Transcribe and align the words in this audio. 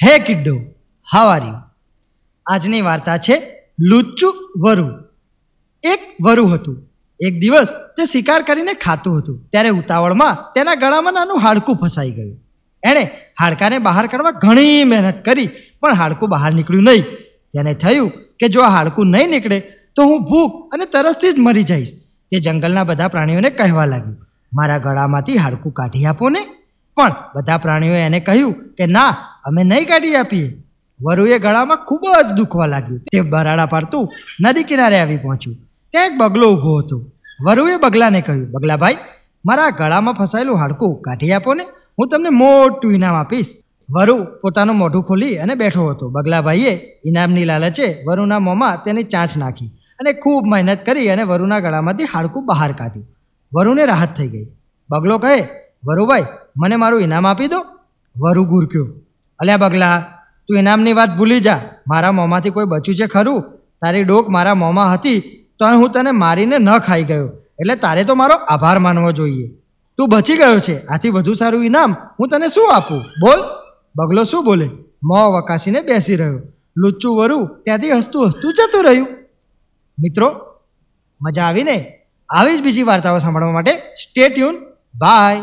હે 0.00 0.18
કિડ્ડો 0.18 0.54
હાવારી 1.12 1.54
આજની 2.46 2.80
વાર્તા 2.80 3.16
છે, 3.18 3.36
લુચ્ચું 3.80 4.34
વરુ. 4.64 4.88
એક 5.82 6.00
વરુ 6.24 6.44
હતું. 6.46 6.76
એક 7.20 7.40
દિવસ 7.40 7.68
તે 7.96 8.04
શિકાર 8.04 8.42
કરીને 8.42 8.74
ખાતું 8.74 9.18
હતું. 9.18 9.38
ત્યારે 9.52 9.68
ઉતાવળમાં 9.68 10.34
તેના 10.54 10.74
ગળામાં 10.74 11.14
નાનું 11.14 11.40
હાડકું 11.40 11.76
ફસાઈ 11.76 12.10
ગયું. 12.10 12.36
એણે 12.82 13.04
હાડકાને 13.40 13.78
બહાર 13.78 14.06
કાઢવા 14.06 14.30
ઘણી 14.30 14.84
મહેનત 14.84 15.24
કરી, 15.24 15.48
પણ 15.80 15.94
હાડકું 15.94 16.28
બહાર 16.28 16.52
નીકળ્યું 16.52 16.84
નહીં. 16.84 17.04
તેને 17.54 17.74
થયું 17.74 18.10
કે 18.40 18.48
જો 18.48 18.62
આ 18.62 18.68
હાડકું 18.68 19.06
નહીં 19.06 19.30
નીકળે, 19.30 19.58
તો 19.94 20.02
હું 20.02 20.24
ભૂખ 20.24 20.74
અને 20.74 20.84
તરસથી 20.84 21.32
જ 21.32 21.38
મરી 21.38 21.62
જઈશ. 21.62 21.92
તે 22.30 22.40
જંગલના 22.40 22.84
બધા 22.84 23.08
પ્રાણીઓને 23.08 23.50
કહેવા 23.50 23.84
લાગ્યું, 23.84 24.16
મારા 24.52 24.78
ગળામાંથી 24.78 25.36
હાડકું 25.36 25.72
કાઢી 25.72 26.06
આપો 26.06 26.28
ને. 26.28 26.42
પણ 26.96 27.12
બધા 27.34 27.58
પ્રાણીઓએ 27.58 28.00
એને 28.06 28.20
કહ્યું 28.20 28.54
કે, 28.74 28.86
ના 28.86 29.10
અમે 29.44 29.64
નહીં 29.64 29.88
કાઢી 29.88 30.16
આપીએ 30.16 30.62
વરુએ 31.00 31.38
ગળામાં 31.38 31.76
ખૂબ 31.76 32.04
જ 32.28 32.32
દુખવા 32.32 32.66
લાગ્યું. 32.66 33.00
તે 33.00 33.20
બરાડા 33.20 33.66
પાડતું 33.66 34.12
નદી 34.44 34.64
કિનારે 34.64 35.00
આવી 35.00 35.16
પહોંચ્યું. 35.16 35.56
ત્યાં 35.90 36.06
એક 36.06 36.12
બગલો 36.18 36.52
ઊભો 36.52 36.78
હતો. 36.78 37.04
વરુએ 37.40 37.76
બગલાને 37.76 38.20
કહ્યું, 38.20 38.50
બગલાભાઈ, 38.50 38.96
મારા 39.46 39.70
ગળામાં 39.70 40.14
ફસાયેલું 40.14 40.58
હાડકું 40.58 41.00
કાઢી 41.00 41.32
આપો 41.32 41.54
ને. 41.54 41.64
હું 41.98 42.08
તમને 42.08 42.28
મોટું 42.28 42.94
ઇનામ 42.94 43.14
આપીશ. 43.14 43.54
વરુ 43.90 44.24
પોતાનું 44.42 44.76
મોઢું 44.76 45.02
ખોલી 45.02 45.38
અને 45.38 45.54
બેઠો 45.54 45.86
હતો. 45.86 46.08
બગલાભાઈએ 46.08 46.72
ઇનામની 47.04 47.44
લાલચે 47.44 48.04
વરુના 48.06 48.38
મોંમાં 48.38 48.82
તેની 48.84 49.02
ચાંચ 49.02 49.36
નાખી 49.36 49.66
અને 50.00 50.12
ખૂબ 50.12 50.46
મહેનત 50.46 50.86
કરી 50.86 51.08
અને 51.08 51.22
વરુના 51.22 51.60
ગળામાંથી 51.60 52.04
હાડકું 52.04 52.46
બહાર 52.46 52.72
કાઢ્યું. 52.72 53.06
વરુને 53.54 53.86
રાહત 53.86 54.16
થઈ 54.16 54.28
ગઈ. 54.28 54.46
બગલો 54.90 55.18
કહે, 55.18 55.48
વરુભાઈ, 55.84 56.24
મને 56.56 56.76
મારું 56.76 57.00
ઇનામ 57.00 57.26
આપી 57.26 57.46
દો. 57.46 57.60
વરુ 58.20 58.44
ગુરક્યો 58.44 58.88
અલ્યા 59.38 59.56
બગલા, 59.56 60.04
તું 60.48 60.58
ઇનામની 60.58 60.92
વાત 60.92 61.16
ભૂલી 61.16 61.40
જા. 61.40 61.60
મારા 61.88 62.12
મોંમાંથી 62.12 62.50
કોઈ 62.50 62.64
બચ્યું 62.64 62.96
છે 62.96 63.06
ખરું? 63.06 63.40
તારી 63.82 64.04
ડોક 64.04 64.28
મારા 64.28 64.54
મોંમાં 64.54 64.92
હતી 64.92 65.20
તો 65.58 65.66
હું 65.66 65.90
તને 65.90 66.10
મારીને 66.10 66.58
ન 66.58 66.78
ખાઈ 66.78 67.04
ગયો. 67.04 67.28
એટલે 67.60 67.74
તારે 67.74 68.04
તો 68.04 68.14
મારો 68.14 68.34
આભાર 68.34 68.78
માનવો 68.78 69.12
જોઈએ. 69.12 69.48
તું 69.96 70.08
બચી 70.08 70.36
ગયો 70.36 70.58
છે, 70.58 70.86
આથી 70.86 71.10
વધુ 71.10 71.34
સારું 71.34 71.64
ઇનામ 71.64 71.96
હું 72.20 72.28
તને 72.28 72.48
શું 72.48 72.74
આપું? 72.74 73.00
બોલ. 73.00 73.40
બગલો 73.96 74.24
શું 74.24 74.44
બોલે? 74.44 74.70
મોં 75.04 75.32
વકાસીને 75.32 75.80
બેસી 75.80 76.16
રહ્યો. 76.16 76.42
લુચ્ચું 76.76 77.16
વરું, 77.16 77.48
ત્યાંથી 77.64 77.90
હસતું 77.90 78.26
હસતું 78.26 78.52
જતું 78.52 78.84
રહ્યું. 78.84 79.08
મિત્રો, 79.98 80.36
મજા 81.22 81.42
આવીને? 81.42 81.98
આવી 82.28 82.58
જ 82.58 82.62
બીજી 82.62 82.82
વાર્તાઓ 82.82 83.18
સાંભળવા 83.18 83.52
માટે 83.52 83.72
સ્ટે 83.72 84.28
ટ્યુન 84.28 84.54
બાય 84.98 85.36